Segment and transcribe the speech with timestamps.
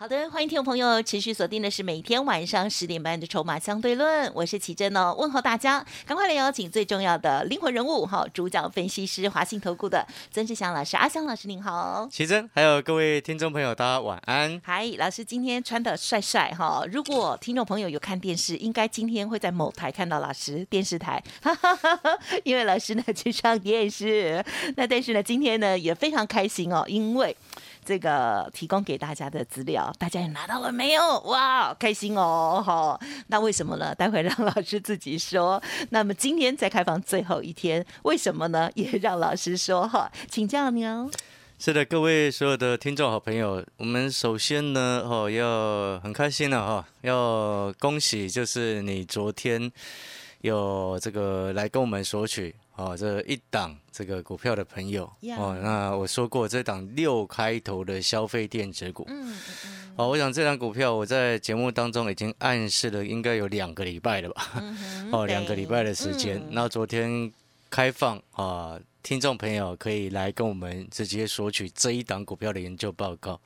[0.00, 14.60] 好的，欢迎听众朋友持续锁定的是每天晚上十点半的《筹码相对论》，我是奇珍哦，问候大家，赶快来邀请最重要的灵魂人物哈，主讲分析师华信投顾的曾志祥老师，阿祥老师您好，奇珍，还有各位听众朋友，大家晚安。
[14.62, 24.44] 嗨，老师今天穿的帅帅哈，如果听众朋友有看电视，应该今天会在某台看到老师电视台，哈哈哈哈因为老师呢去上电视，
[24.76, 27.36] 那但是呢今天呢也非常开心哦，因为。
[27.88, 31.20] 这个提供给大家的资料，大家也拿到了没有？
[31.20, 32.62] 哇，开心哦！
[32.62, 33.94] 好，那为什么呢？
[33.94, 35.62] 待会让老师自己说。
[35.88, 38.70] 那么今天在开放最后一天，为什么呢？
[38.74, 41.10] 也让老师说哈，请教你哦。
[41.58, 49.72] 是的，各位所有的听众好朋友，我们首先呢，哦，要很开心了哈，要恭喜，就是你昨天
[50.42, 52.54] 有这个来跟我们索取。
[52.78, 55.04] 哦，这一档这个股票的朋友
[55.36, 64.62] 哦，那我说过这档六开头的消费电子股，嗯嗯嗯，哦，我想这档股票我在节目当中已经暗示了，应该有两个礼拜了吧，
[65.10, 66.40] 哦，两个礼拜的时间。
[66.52, 67.32] 那昨天
[67.68, 73.40] 开放啊，听众朋友可以来跟我们直接索取这一档股票的研究报告。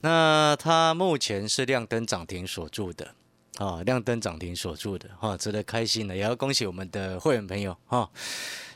[0.00, 3.14] 那它目前是亮灯涨停锁住的。
[3.56, 8.08] 啊，亮灯涨停锁住的哈，值得开心的，也要恭喜我们的会员朋友哈。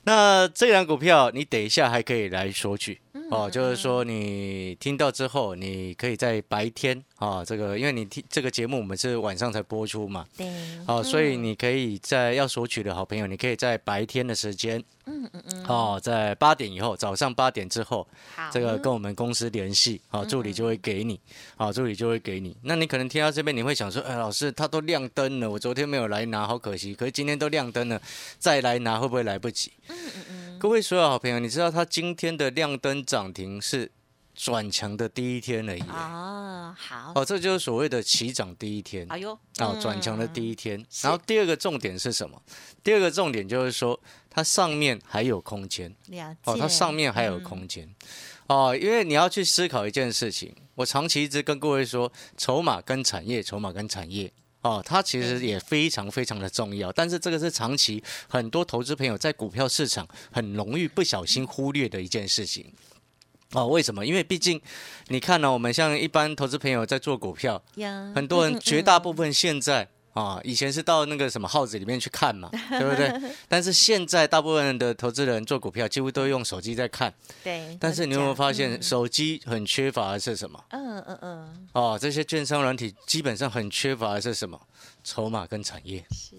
[0.04, 2.98] 那这档股票，你等一下还可以来索取
[3.30, 10.50] 哦，就是说你听到之后，你可以在白天啊，这个因为你听这个节目我们是晚上才播出嘛，对，
[10.86, 14.82] 哦，所以你可以在要索取的好朋友，你可以在白天的时间。
[15.10, 18.06] 嗯嗯嗯，哦，在八点以后，早上八点之后，
[18.52, 21.20] 这个跟我们公司联系，好，助理就会给你，
[21.56, 22.56] 好，助理就会给你。
[22.62, 26.94] 那你可能听到这边，你会想说，哎，老师，他都亮灯了，我昨天没有来拿，好可惜。
[26.94, 28.00] 可是今天都亮灯了，
[28.38, 29.72] 再来拿会不会来不及？
[29.88, 30.58] 嗯嗯嗯。
[30.58, 33.90] 各位所有好朋友，你知道他今天的亮灯涨停是？
[34.32, 39.06] 转强的第一天而已哦，好哦，这就是所谓的起涨第一天。
[39.10, 40.82] 哎呦，哦，转强的第一天。
[41.02, 42.40] 然后第二个重点是什么？
[42.82, 45.94] 第二个重点就是说，它上面还有空间。
[46.44, 47.92] 哦，它上面还有空间。
[48.46, 54.32] 哦，因为你要去思考一件事情，我长期一直跟各位说，筹码跟产业，筹码跟产业，
[54.62, 56.90] 哦，它其实也非常非常的重要。
[56.90, 62.72] 但是这个是长期很多投资朋友在股票市场很容易不小心忽略的一件事情。
[63.52, 64.06] 哦，为什么？
[64.06, 64.60] 因为毕竟，
[65.08, 67.60] 你看呢，我们像一般投资朋友在做股票，
[68.14, 73.12] 很多人绝大部分现在啊，以前是到那个什么号子里面去看嘛， 对不对？
[73.48, 77.12] 但是现在大部分的投资人做股票，几乎都用手机在看。
[77.44, 77.76] 对。
[77.80, 80.62] 但是你有没有发现，手机很缺乏的是什么？
[80.70, 81.68] 嗯嗯嗯。
[81.72, 84.60] 哦，这些券商软体基本上很缺乏的是什么？
[85.04, 86.04] 筹码跟产业。
[86.10, 86.36] 是。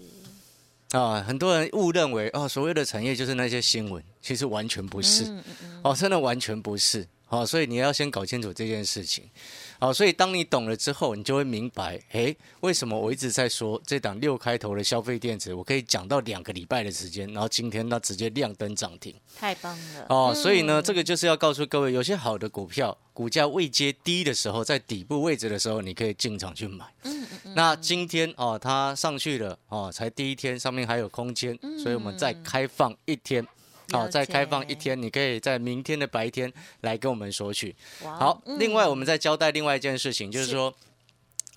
[0.96, 5.24] 啊，很多人误认为哦，所谓的产业就是那些新闻，其实完全不是，
[5.82, 9.24] 哦，真的完全不是，哦，所以你要先搞清楚这件事情。
[9.80, 20.34] 好，所以当你懂了之后，你就会明白，诶，为什么我一直在说这档六开头的消费电子，我可以讲到两个礼拜的时间，然后今天它直接亮灯涨停，太棒了哦！
[20.36, 26.84] 所以呢，这个就是要告诉各位，有些好的股票，股价未接低的时候，在底部位置的时候，你可以进场去买。
[27.04, 27.54] 嗯嗯嗯。
[27.56, 33.44] 那今天哦，它上去了哦，才第一天，上面还有空间，所以我们再开放一天。
[33.90, 37.74] 好，再开放一天，你可以在明天的白天来跟我们索取。
[38.02, 40.72] 好，另外我们再交代另外一件事情，就是说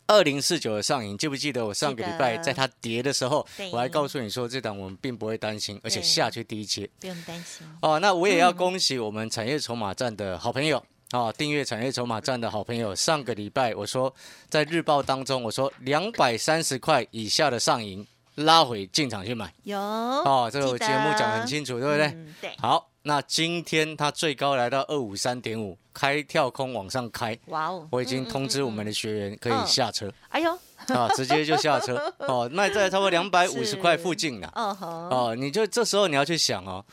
[0.07, 6.89] 二零四九的上影，记不记得我上个礼拜在它跌的时候，我还告诉你说这档我们并不会担心，而且下去第一阶。
[6.99, 7.67] 不用担心。
[7.81, 10.83] 哦，那我也要恭喜我们产业筹码站的好朋友。
[11.11, 14.13] 啊，订阅产业筹码站的好朋友，上个礼拜我说
[14.49, 18.05] 在日报当中我说两百三十块以下的上影。
[18.35, 22.17] 拉回进场去买，有哦，这个节目讲很清楚，对不对？
[22.41, 22.51] 对。
[22.57, 27.87] 好，那今天它最高来到二五三点五，开跳空往上开，哇哦！
[27.91, 30.51] 我已经通知我们的学员可以下车，哎呦，
[30.93, 31.95] 啊，直接就下车
[32.27, 36.83] 哦，卖在差不多两百五十块附近了，哦哦，你就这时候你要去想哦，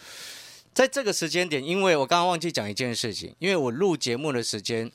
[0.72, 4.90] 在这个时间点，因为我刚刚忘记讲一件事情，因为我录节目的时间。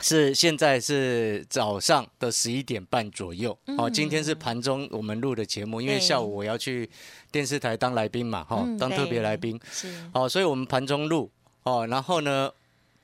[0.00, 3.56] 是现在是早上的十一点半左右。
[3.78, 3.88] 哦。
[3.88, 6.88] 今天是盘中我们录的节目，因为下午我要去
[7.30, 9.60] 电视台当来宾嘛，哈，当特别来宾。
[9.70, 9.88] 是。
[10.12, 11.30] 哦，所以我们盘中录。
[11.62, 11.86] 哦。
[11.86, 12.50] 然后呢，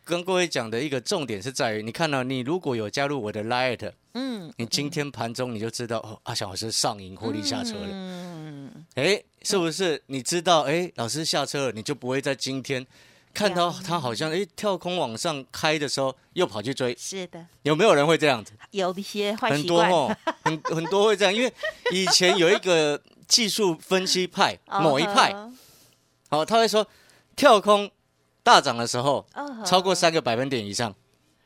[0.05, 10.03] 跟各位讲的一个重点是在于，你看到你如果有加入我的 Light，嗯，你今天盘中你就知道哦，阿翔老师上赢获利下车了，嗯，哎，是不是？
[10.07, 10.63] 你知道？
[10.63, 12.85] 哎，老师下车了，你就不会在今天
[13.39, 16.93] 看到他好像哎跳空往上开的时候又跑去追。
[16.99, 18.53] 是的，有没有人会这样子？
[18.73, 19.89] 有一些坏很习惯。
[19.89, 21.53] 多哦，很很多会这样，因为
[21.93, 25.57] 以前有一个技术分析派， 某一派，嗯
[26.31, 26.85] 好，他会说
[27.37, 27.89] 跳空
[28.43, 29.25] 大涨的时候，
[29.65, 30.93] 超过三个百分点以上，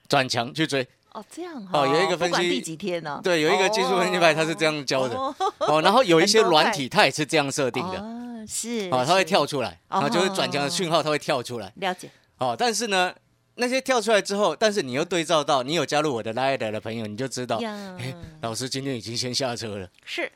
[0.08, 0.88] 转强去追。
[1.14, 3.20] 哦，这样哦有一个分析第几天呢？
[3.23, 8.00] 对，有一个技术分析派他是这样教的哦哦，然后有一些软体，它也是这样设定的。
[8.00, 11.73] 哦，是哦，它会跳出来，哦然后就是转强的讯号，它会跳出来。
[11.76, 13.14] 了解，哦，但是呢，
[13.56, 19.88] 那些跳出来之后，但是你又对照到你有加入我的 Line 的朋友，你就知道，哎，老师今天已经先下车了。
[20.05, 20.31] 是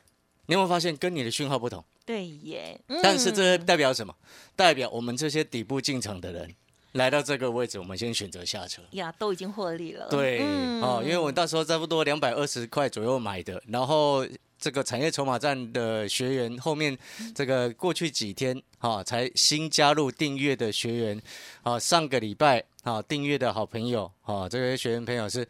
[0.45, 1.83] 你有没有发现跟你的讯号不同？
[2.05, 4.15] 对耶，但是这嗯代表什么？
[4.55, 6.55] 代表我们这些底部进场的人
[6.97, 8.81] 来到这个位置，我们先选择下车。
[8.91, 14.25] 呀都已经获利了，对，嗯哦，因为我到时候差不多两百二十块左右买的，然后
[14.59, 16.97] 这个产业筹码站的学员后面
[17.35, 21.21] 这个过去几天哈、才新加入订阅的学员，
[21.63, 25.47] 啊、上个礼拜啊、订阅的好朋友啊、这些学员朋友是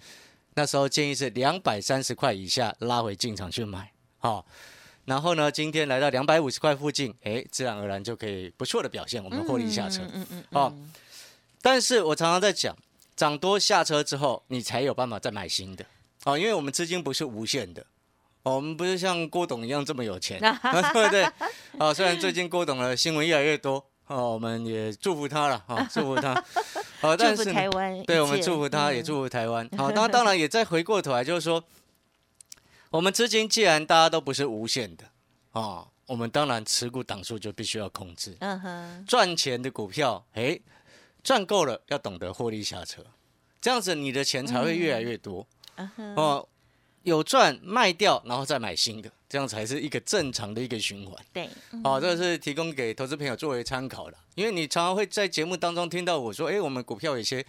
[0.55, 4.45] 那时候建议是两百三十块以下拉回进场去买，好、
[5.05, 10.01] 然后呢，今天来到两百五十块附近，哎，自然而然就可以不错的表现，我们获利下车。
[10.11, 10.73] 嗯嗯嗯，哦
[11.61, 12.75] 但是我常常在讲，
[13.15, 15.85] 涨多下车之后，你才有办法再买新的
[16.25, 17.85] 哦，因为我们资金不是无限的。
[18.43, 21.29] 哦我们不是像郭董一样这么有钱，对 不对？
[21.77, 26.31] 哦，虽然最近郭董的新闻越来越多，哦，我们也祝福他了，哦，祝福他。
[27.01, 29.69] 哦，但是台湾对我们祝福他，嗯也祝福台湾。
[29.77, 31.61] 好， 那当然也再回过头来，就是说，
[32.89, 35.03] 我们资金既然大家都不是无限的，
[35.51, 38.37] 哦，我们当然持股档数就必须要控制。
[38.39, 40.57] 嗯哼，赚钱的股票，哎，
[41.27, 43.05] 赚够了要懂得获利下车，
[43.59, 45.45] 这样子你的钱才会越来越多、
[46.15, 46.47] 哦。
[47.03, 51.25] 有赚卖掉，然后再买新的，这样才是一个正常的一个循环。
[51.33, 51.81] 对，嗯。
[51.83, 57.45] 哦，这个是提供给投资朋友作为参考的，因为你常常会在节目当中听到我说，哎，我们股票有些，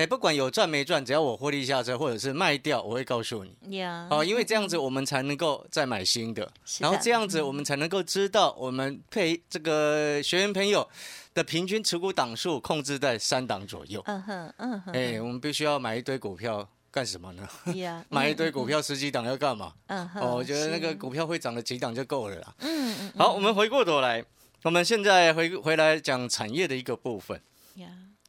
[0.00, 3.76] 哎，不管有赚没赚，只要我获利下车或者是卖掉，我会告诉你。
[3.76, 10.88] 呀，哦，因为这样子我们才能够再买新的，的然后这样子我们才能够知道我们配这个学员朋友
[11.34, 14.02] 的平均持股档数控制在三档左右。
[14.06, 17.46] 嗯哼，嗯哼，哎，我们必须要买一堆股票干什么呢？
[17.74, 19.74] 呀， 买一堆股票十几档要干嘛？
[19.88, 22.54] 嗯哼，哦，我觉得那个股票会涨的几档就够了啦。
[22.60, 24.24] 嗯嗯好，我们回过头来，
[24.62, 27.38] 我们现在回回来讲产业的一个部分。
[27.76, 27.88] 呀，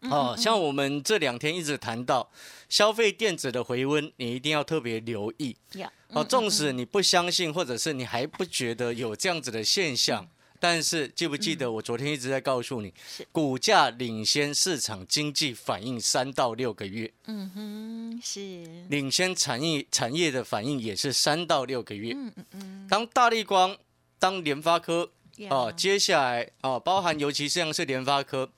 [0.10, 2.32] 哦，像我们这两天一直谈到
[2.68, 5.56] 消费电子的回温，你一定要特别留意。
[5.74, 10.28] 呀，哦，纵使你不相信，或者是你还不觉得有这样子的现象，
[10.60, 12.94] 但是记不记得我昨天一直在告诉你，
[13.32, 22.14] 股价领先市场经济反应三到六个月，嗯哼，是，领先产业产业的反应也是三到六个月。
[22.16, 23.78] 嗯嗯嗯，当大力光、
[24.18, 25.12] 当联发科
[25.50, 28.50] 哦，接下来哦，包含尤其像是联发科，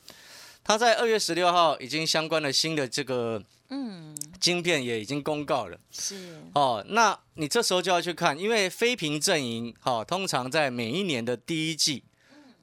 [0.63, 5.77] 它在二月十六号已经相关的新的这个嗯，晶片也已经公告了。
[5.91, 12.03] 是，哦，那你这时候就要去看，因为非屏阵营，哦，通常在每一年的第一季，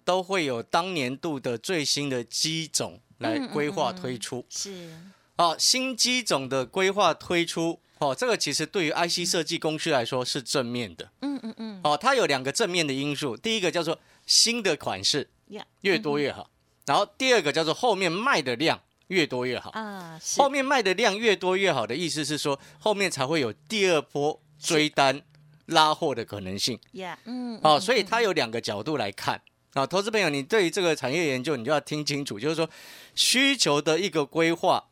[0.04, 4.44] 都会有当年度的最新的机种来规划嗯推出。
[4.48, 4.90] 是，
[5.36, 11.10] 哦，新机种的规划推出，哦，这个其实对于 IC 设计公司来说是正面的。
[11.22, 16.49] 嗯嗯嗯，哦，它有两个正面的因素，第一个叫做新的款式呀，越多越好，
[16.90, 19.70] 然后第二个叫做后面卖的量越多越好。
[19.70, 25.22] 啊，是后，面卖的量越多越好的意思是说，后面才会有第二波追单
[25.66, 26.76] 拉货的可能性。
[26.94, 29.40] 呀，嗯，哦，嗯所以它有两个角度来看。
[29.74, 32.68] 啊，投资朋友，你对于这个产业研究，你就要听清楚，就是说
[33.14, 34.88] 需求的一个规划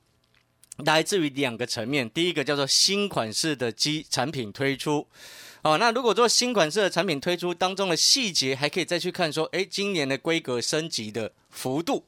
[0.84, 2.08] 来自于两个层面。
[2.08, 5.08] 第一个叫做新款式的机产品推出。
[5.62, 12.04] 哦，那如果说新款式的产品推出当中的细节，还可以再去看说，哎，今年的规格升级的幅度，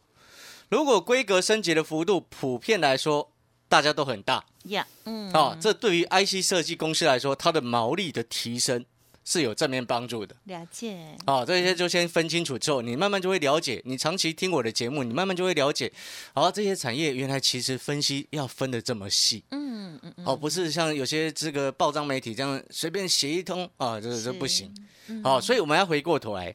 [0.69, 3.33] 如果规格升级的幅度普遍来说，
[3.69, 8.85] 大家都很大，呀，嗯，哦，这对于 IC 设计公司来说，它的毛利的提升
[9.31, 10.35] 是有正面帮助的。
[10.47, 13.81] 了解，哦，这些就先分清楚之后，你慢慢就会了解。
[13.85, 15.93] 你长期听我的节目，你慢慢就会了解，
[16.35, 24.75] 哦，这些产业原来其实分析要分的这么细，嗯嗯嗯，哦，不是像有些这个报章媒体这样随便写一通啊，这这不行。
[25.23, 26.53] 哦，所以我们要回过头来，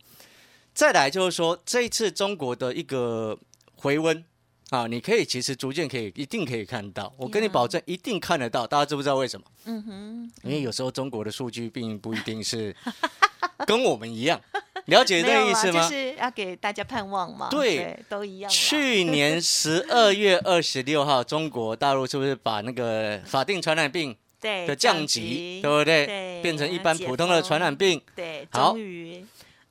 [0.73, 3.37] 再来就是说，这一次中国的一个
[3.75, 4.21] 回温
[4.71, 8.65] 啊，你可以其实逐渐可以一定可以看到，我跟你保证一定看得到。
[8.65, 9.45] 大家知不知道为什么？
[9.65, 12.75] 嗯哼，因为有时候中国的数据并不一定是
[13.67, 14.41] 跟我们一样，
[14.85, 15.83] 了解这个意思吗？
[15.83, 26.05] 就是要给大家盼望嘛，对都一样，去年十二月二十六号，中国大陆是不是把那个法定传染病对的降级，对不对？
[26.07, 28.01] 对变成一般普通的传染病。
[28.15, 28.75] 对，好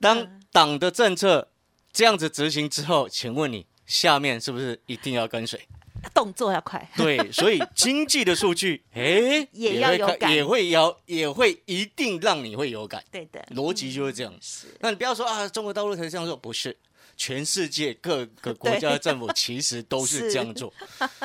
[0.00, 1.48] 当嗯党的政策
[1.92, 5.60] 这样子执行之后，请问你下面是不是一定要跟随？
[6.12, 6.86] 动作要快。
[6.96, 13.02] 对， 所以经济的数据， 哎，也要有感也会要，也会一定让你会有感。
[13.10, 14.32] 对的，逻辑就是这样。
[14.40, 16.76] 是那你不要说啊，中国大陆才这样做，不是，
[17.16, 20.70] 全世界各个国家 的政府其实都是这样做，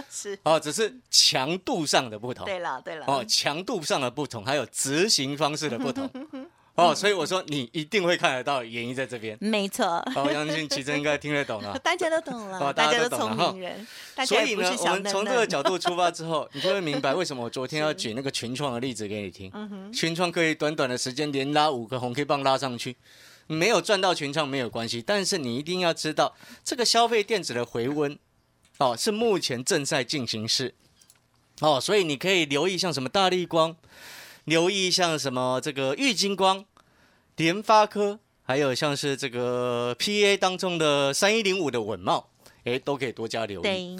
[0.10, 2.46] 是，哦，只是强度上的不同。
[2.46, 6.10] 对了对了，哦，强度上的不同，还有执行方式的不同。
[6.80, 9.38] 哦，所以我说你一定会看得到演绎在这边。
[9.42, 9.86] 没错。
[10.16, 11.78] 哦，我相信奇珍应该听得懂了。
[11.84, 19.52] 大家都懂了，哦大大家都聪明人，大家所以呢也不是，我们小嫩嫩从这个角度出发之后，你就会明白为什么我昨天要举那个群创的例子给你听。
[19.92, 22.96] 群创可以短短的时间连拉五个红 K 棒拉上去，
[23.48, 28.18] 没有赚到群创没有关系，但是你一定要知道这个消费电子的回温
[28.78, 30.74] 哦是目前正在进行式
[31.60, 33.76] 哦，所以你可以留意像什么大力光，
[34.46, 36.64] 留意像什么这个玉金光、
[37.39, 42.29] 联发科，还有像是这个 PA 当中的三一零五的稳茂，
[42.65, 43.98] 哎，都可以多加留意。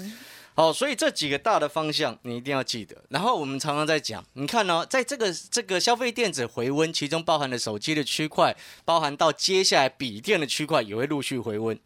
[0.54, 2.94] 好，所以这几个大的方向你一定要记得。
[3.08, 8.54] 然后我们常常在讲，你看呢、在这个这个消费电子回温，其中包含了手机的区块，
[8.84, 11.78] 包含到接下来笔电的区块也会陆续回温。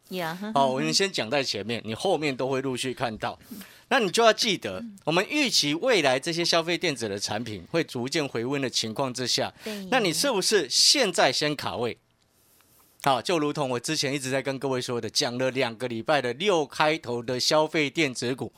[0.52, 3.38] 好，我们先讲在前面，你后面都会陆续看到。
[3.94, 9.54] 那你就要记得，我们预期未来这些消费电子的产品会逐渐回温的情况之下，
[9.88, 11.96] 那你是不是现在先卡位？
[13.04, 18.52] 好，就如同我之前一直在跟各位说的，讲了两个礼拜的六开头的消费电子股，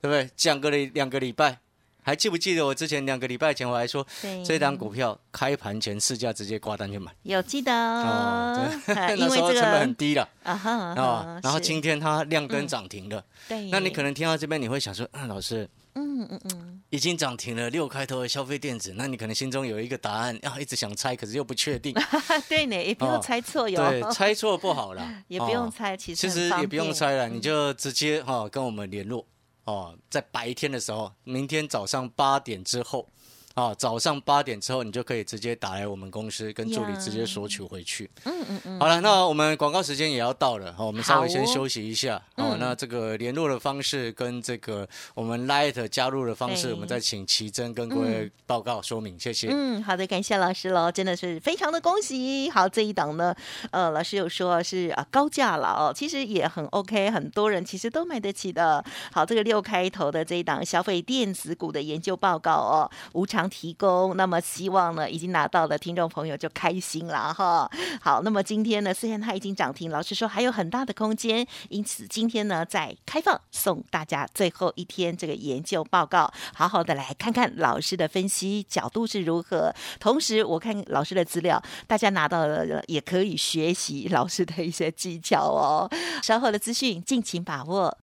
[0.00, 0.30] 对不对？
[0.34, 1.58] 讲个两两个礼拜，
[2.04, 4.44] 还记不记得我之前两个礼拜前我还说，对。
[4.44, 10.28] 这档股票开盘前市价直接挂单去买，有记得，哦， 那时候成本很低了。
[10.42, 15.68] 啊哈啊然后今天它亮灯涨停了，对，那你可能听到这边你会想说，嗯，老师。
[15.96, 21.94] 嗯嗯嗯，已经涨停了六开头的消费电子，那你可能心中有一个答案，要，一直想猜，可是又不确定。
[22.48, 29.24] 对呢，也不用哦猜错哟，对，猜错不好了， 也不用哦猜，其实其实也不用猜了，你就直接哈、跟我们联络
[29.64, 33.08] 哦，在白天的时候，明天早上八点之后。
[33.54, 38.10] 啊，早上八点之后，你就可以直接打来我们公司，跟助理直接索取回去。
[38.24, 42.16] 嗯嗯嗯，好了，那我们广告时间也要到了，好，我们稍微先休息一下。
[42.36, 49.48] 哦嗯，那这个联络的方式跟这个我们 Light 加入的方式，我们再请奇珍跟各位报告说明，谢谢。
[49.50, 52.50] 嗯，好的，感谢老师喽，真的是非常的恭喜。
[52.50, 53.34] 好，这一档呢，
[53.70, 58.84] 呃，老师有说是啊高价了哦，其实也很 OK，很多人其实都买得起的。
[59.12, 64.16] 好，这个六开头的这一档消费电子股的研究报告哦，无偿提供。
[64.16, 67.70] 那么希望呢，已经拿到的听众朋友就开心了哈。
[68.00, 79.74] 好，那么今天呢，虽然它已经涨停，老师说还有很大的空间，因此今天呢，在开放送大家最后一天这个研究报告，好好的来看看老师的分析角度是如何。
[80.00, 85.90] 同时，我看老师的资料，大家拿到了也可以学习老师的一些技巧哦。
[86.22, 87.96] 稍后的资讯，敬请把握。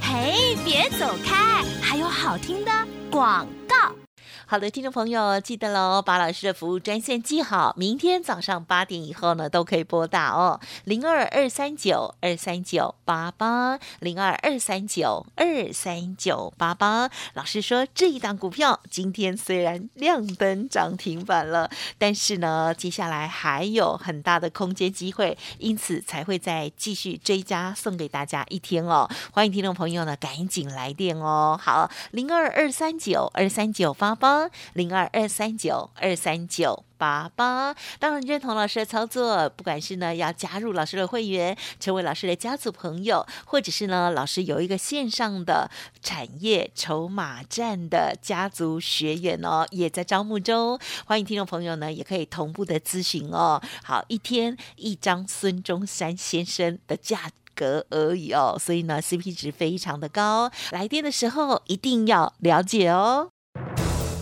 [0.00, 2.70] 嘿，别走开，还有好听的
[3.10, 3.46] 广。
[4.50, 17.10] 好的，听众朋友，记得喽，把老师的服务专线记好，明天早上八点以后呢，都可以拨打哦，零二二三九二三九八八，零二二三九二三九八八。
[17.34, 29.06] 老师说，这一档股票今天虽然亮灯涨停板了，但是呢，接下来还有很大的空间机会，因此才会再继续追加送给大家一天哦。
[29.30, 31.60] 欢迎听众朋友呢，赶紧来电哦。
[31.62, 34.37] 好，零二二三九二三九八八。
[34.74, 45.70] 零二二三九二三九八八，当然认同老师的操作，不管是呢要加入老师的会员，成为老师的家族朋友，或者是呢老师有一个线上的
[46.02, 50.78] 产业筹码站的家族学员哦，也在招募中。
[51.06, 53.62] 欢迎听众朋友呢，也可以同步的咨询哦。
[53.82, 57.30] 好，一天一张孙中山先生的价。
[57.58, 60.48] 格而已哦，所以呢，CP 值非常的高。
[60.70, 63.30] 来电的时候一定要了解哦。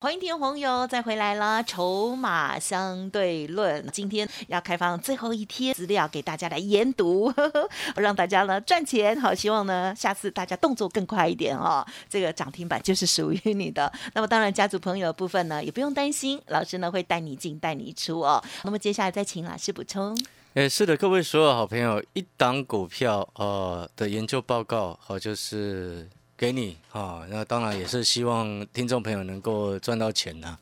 [0.00, 1.60] 欢迎听众朋友再回来啦！
[1.60, 9.20] 筹码相对论，今天要开放最后一天资料给大家来研读，呵 呵让大家呢赚钱。
[9.20, 11.84] 好，希望呢下次大家动作更快一点哦。
[12.08, 13.92] 这个涨停板就是属于你的。
[14.14, 18.40] 那么当然，家族朋友的部分呢也不用担心，老师呢会带你进带你出哦。
[18.62, 20.16] 那么接下来再请老师补充。
[20.54, 30.56] 哎，是的，各位所有好朋友，一档股票呃的研究报告，好就是给你啊，那当然也是希望听众朋友能够赚到钱呐。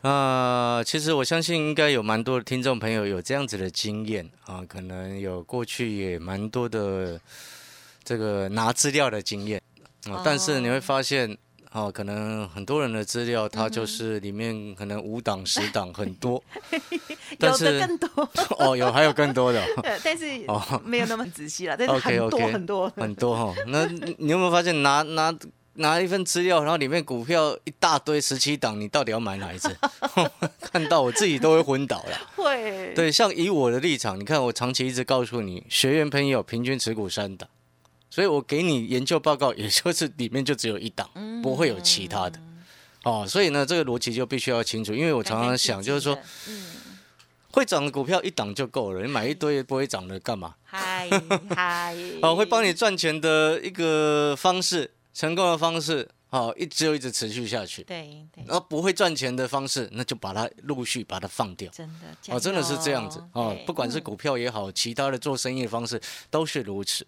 [0.00, 7.20] 啊，其实我相信应该有蛮多的听众朋友有这样子的经验啊，可能有过去也蛮多的
[8.02, 9.60] 这个拿资料的经验
[10.08, 11.36] 啊，但是你会发现。
[11.74, 16.40] 哦，可能很多人的资料，它就是里面可能五档、十档很多，
[17.40, 18.08] 有的更多
[18.60, 19.60] 哦，有还有更多的，
[20.04, 23.52] 但是哦没有那么仔细了，但是很多很多很多哈。
[23.66, 25.36] 那你有没有发现，拿拿
[25.74, 29.68] 拿一份资料，然后里面股票一大堆十七档，你到底要买哪一只？
[30.60, 32.30] 看到我自己都会昏倒了。
[32.36, 37.48] 会，对，像以我的立场，你看我长期一直告诉你，学员朋友平均持股三档。
[38.14, 41.10] 所以我给你研究报告， 也就是里面就只有一档，
[41.42, 42.38] 不会有其他的，
[43.02, 44.94] 哦，所以呢，这个逻辑就必须要清楚。
[44.94, 46.16] 因为我常常想，就是说，
[47.50, 50.54] 会涨的股票一档就够了，你买一堆不会涨的干嘛？
[50.62, 51.10] 嗨
[51.56, 57.82] 嗨，哦，会帮你赚钱的一个方式，成功的方式，好，一直又一直持续下去。
[57.82, 58.44] 对对。
[58.46, 61.68] 然后不会赚钱的方式，那就把它陆续把它放掉。
[61.72, 67.04] 真的，哦，真的是这样子哦，不管是股票也好，其他的做生意的方式都是如此。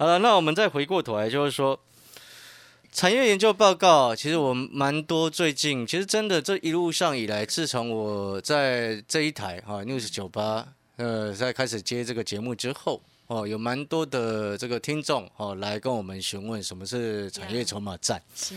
[0.00, 1.80] 好了，那我们再回过头来，就是说，
[2.92, 5.28] 产业研究报告，其实我蛮多。
[5.28, 10.64] 最近，其实真的这一路上以来，自从我在这一台哈 news 九八，
[10.98, 18.22] 呃，在开始接这个节目之后，哦，有蛮多的这个听众哦，来跟我们询问什么是产业筹码站。
[18.36, 18.54] 是。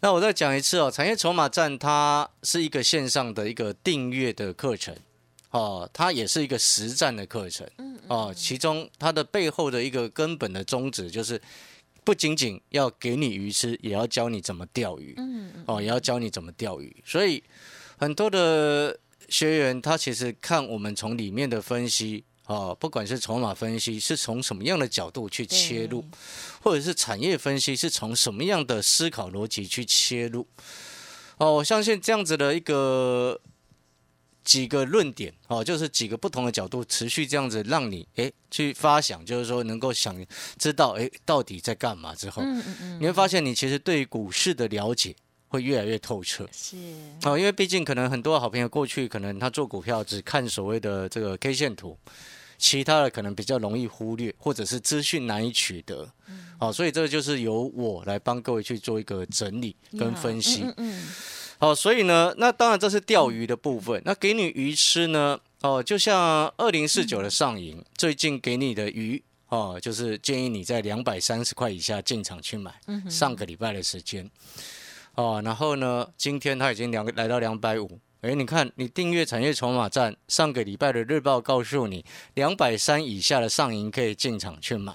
[0.00, 4.94] 那我再讲一次哦，产业筹码站它是一个线上的一个订阅的课程。
[5.56, 7.66] 哦，它也是一个实战的课程，
[8.08, 11.40] 哦，其中它的背后的一个根本的宗旨就是，
[12.04, 16.94] 不仅仅要给你鱼吃，也要教你怎么钓鱼，嗯哦，也要教你怎么钓鱼。
[17.06, 17.42] 所以
[17.96, 18.98] 很多的
[19.30, 26.04] 学员他其实看我们从里面的分析，哦，不管是筹码分析是从什么样的角度去切入，
[26.60, 30.46] 或者是产业分析是从什么样的思考逻辑去切入，
[31.38, 33.40] 哦，我相信这样子的一个。
[34.46, 40.24] 几个论点哦，就是几个不同的角度，持续这样子让你诶去发想，就是说能够想
[40.56, 45.14] 知道诶到底在干嘛之后，嗯嗯嗯，你会发现你其实对于股市的了解
[45.48, 46.48] 会越来越透彻。
[46.52, 46.76] 是
[47.24, 51.98] 哦，因为毕竟可能很多好朋友过去可能他做股票只看所谓的这个 K 线图，
[52.56, 56.08] 其他的可能比较容易忽略，或者是资讯难以取得。
[56.28, 60.62] 嗯，好，所以这个就是由我来帮各位去做一个整理跟分析。
[60.62, 61.08] 嗯嗯。
[61.58, 64.00] 好，所以呢，那当然这是钓鱼的部分。
[64.04, 65.40] 那给你鱼吃呢？
[65.62, 72.74] 哦，就像二零四九的上影，最近给你的鱼哦，就是建议你在两百三十块以下进场去买。
[73.08, 74.30] 上个礼拜的时间，
[75.14, 77.98] 哦，然后呢，今天它已经两来到两百五。
[78.20, 84.92] 哎，你看，你订阅产业筹码站，上个礼拜的日报告诉你，两百三以下的上影可以进场去买。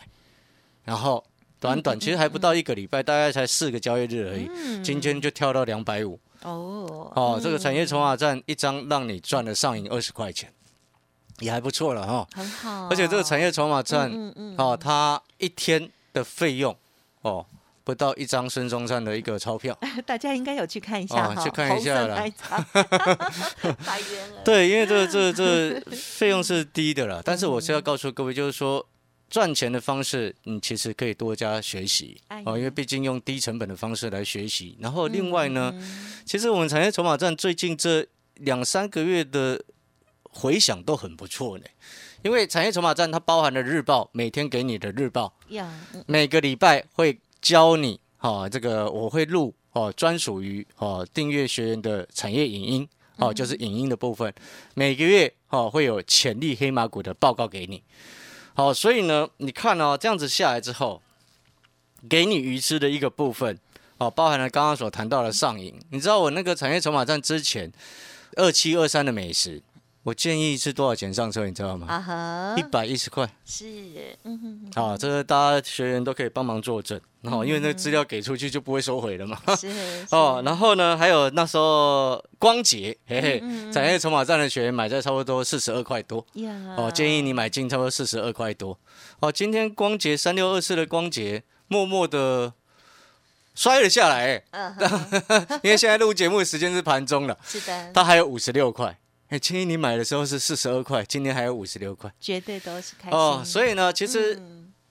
[0.84, 1.26] 然后
[1.60, 6.20] 短短其实还不到一个礼拜，大概才四个交易日而已，今天就跳到两百五。
[6.44, 10.52] 哦，哦，这个产业筹码站一张让你赚了上瘾二十块钱，
[11.40, 12.28] 也还不错了哈。
[12.34, 16.76] 很好，而且这个产业筹码站，嗯嗯，哦，它一天的费用，
[17.22, 17.46] 哦，
[17.84, 19.78] 不到一张孙中山的一个钞票。
[20.06, 22.24] 大家应该有去看一下去看一下了。
[24.44, 28.86] 对，因为这这这费用是低的了，但是我是要告诉各位，就是说。
[29.32, 34.78] 赚钱的方式，你其实可以多加学习哦，因为毕竟用低成本的方式来学习。
[34.82, 35.74] 然后另外呢，
[36.26, 39.64] 其实我们产业筹码站最近这两三个月的
[40.24, 41.64] 回响都很不错呢。
[42.24, 45.34] 因为产业筹码站它包含了日报，每天给你的日报，
[46.06, 54.32] 每个礼拜会教你哈，这个我会录哦，专属于哦订阅学员的产业影音哦，就是影音的部分，
[54.76, 57.82] 每个月哦会有潜力黑马股的报告给你。
[58.54, 61.02] 好，所以呢，你看哦，这样子下来之后，
[62.10, 63.58] 给你鱼吃的一个部分，
[63.98, 65.74] 哦，包含了刚刚所谈到的上瘾。
[65.90, 67.72] 你知道我那个产业筹码站之前
[68.36, 69.62] 二七二三的美食。
[70.04, 71.86] 我建议是多少钱上车，你知道吗？
[71.88, 73.30] 啊哈，一百一十块。
[73.46, 74.72] 是，嗯哼。
[74.76, 79.40] 好，这个大家学员都可以帮忙作证，然后因为那资料给出去就不会收回了嘛。
[79.56, 79.70] 是。
[80.10, 83.40] 哦，然后呢，还有那时候光捷，嘿嘿，
[83.72, 86.26] 产业筹码站的学员买在差不多四十二块多。
[86.76, 88.76] 哦，建议你买进差不多四十二块多。
[89.20, 92.52] 哦，今天光捷三六二四的光捷默默的
[93.54, 94.44] 摔了下来。
[94.50, 94.76] 嗯。
[95.62, 97.38] 因为现在录节目的时间是盘中了。
[97.46, 97.92] 是的。
[97.94, 98.98] 它还有五十六块。
[99.32, 103.42] 哎，青衣你买的时候是四十二块，今天还有五十六块，绝对都是开心哦。
[103.46, 104.38] 所以呢，其实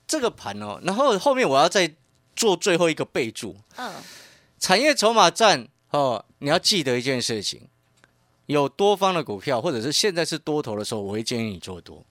[0.07, 1.93] 这个盘哦，然后后面我要再
[2.35, 3.55] 做最后一个备注。
[3.77, 3.93] 嗯，
[4.57, 7.67] 产业筹码站哦，你要记得一件事情，
[8.47, 12.03] 有多方的股票，或者是现在是多头的时候，我会建议你做多。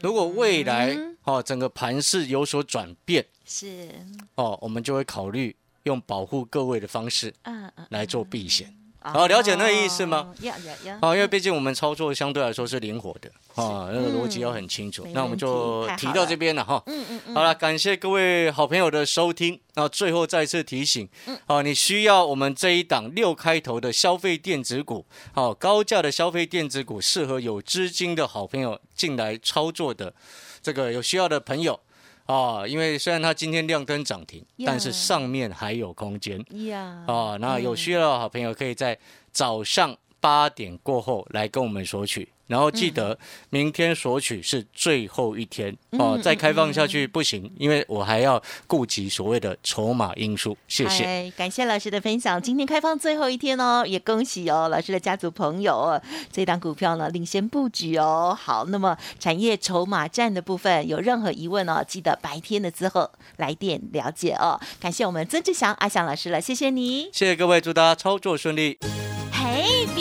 [0.00, 3.88] 如果未来哦整个盘势有所转变是，
[4.36, 8.72] 哦，我们就会考虑用保护各位的方式嗯嗯，来做避险。
[9.12, 10.34] 好了解那个意思吗哦？
[10.40, 15.06] 要要要，哦，因为毕竟我们操作相对来说是灵活的啊，那个逻辑要很清楚。
[15.12, 16.82] 那我们就提到这边了哈。
[16.86, 19.60] 嗯嗯嗯，好了，感谢各位好朋友的收听。
[19.74, 30.14] 那最后再次提醒，嗯哦，你需要我们这一档六开头的消费电子股，好、高价的消费电子股，适合有资金的好朋友进来操作的，
[30.62, 31.78] 这个有需要的朋友。
[32.26, 37.36] 啊，因为虽然它今天亮灯涨停，呀但是上面还有空间呀，啊。
[37.40, 38.98] 那有需要的好朋友可以在
[39.30, 43.18] 早上八点过后来跟我们索取，然后记得
[43.50, 50.56] 明天索取是最后一天哦嗯，再开放下去不行，因为我还要顾及所谓的筹码因素。
[50.66, 51.04] 谢谢。
[51.04, 52.40] 哎，感谢老师的分享。
[52.40, 58.34] 今天开放最后一天哦，也恭喜哦，老师的家族朋友哦，这档股票呢领先布局哦。
[58.34, 64.58] 好，那么产业筹码战的部分有任何疑问哦，记得白天的之后来电了解哦。
[64.80, 67.10] 感谢我们曾志祥阿祥老师了，谢谢你。
[67.12, 68.78] 谢谢各位，祝大家操作顺利。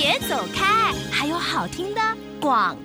[0.04, 2.02] 别走开，还有好听的
[2.42, 2.76] 广。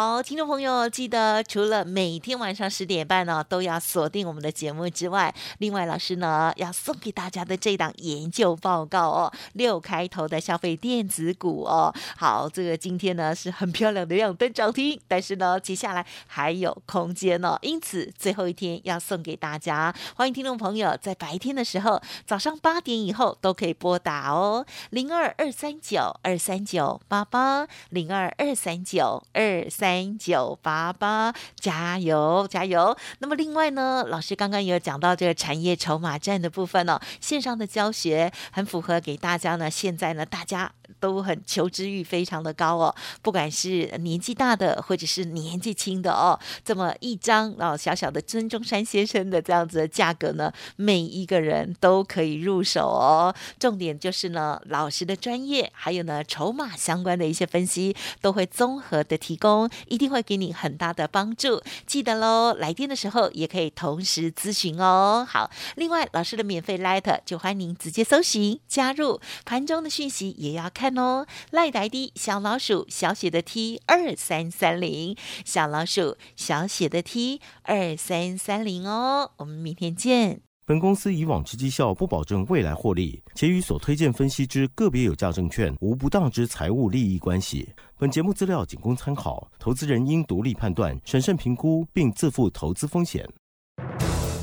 [0.00, 11.92] 好，听众朋友，记得除了每天晚上十点半呢都要锁定我们的节目之外，另外老师呢要送给大家的这档研究报告哦，六开头的消费电子股哦。
[12.16, 32.94] 好，这个今天呢是很漂亮的亮灯涨停，但是呢接下来还有空间哦，因此最后一天要送给大家，欢迎听众朋友在白天的时候，早上八点以后都可以拨打哦，零二二三九二三九八八零二二三九二三三九八八，加油加油！
[33.20, 40.77] 那么另外呢，老师刚刚也有讲到这个产业筹码战的部分哦，线上的教学很符合给大家呢，现在呢大家。
[41.00, 53.34] 都很求知欲非常的高哦，不管是年纪大的或者是年纪轻的哦，这么一张哦小小的孙中山先生的这样子的价格呢，每一个人都可以入手哦。
[53.58, 61.62] 重点就是呢，老师的专业，还有呢筹码相关的一些分析，都会综合的提供，一定会给你很大的帮助。
[61.86, 65.26] 记得喽，来电的时候也可以同时咨询哦。
[65.28, 71.26] 好，另外老师的免费 Light 就欢迎您直接搜寻加入，盘中的讯息也要看哦。
[71.50, 79.32] 赖台的小老鼠小写的 T 二三三零，小老鼠小写的 T 二三三零哦。
[79.38, 80.40] 我们明天见。
[80.64, 87.70] 本公司以往之绩效不保证未来获利，且与所推荐分析之个别有价证券无不当之财务利益关系。
[87.98, 93.26] 本节目资料仅供参考，投资人应独立判断、审慎评估，并自负投资风险。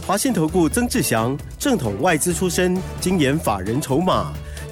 [0.08, 4.34] 华信投顾曾志祥，正统外资出身，精研法人筹码，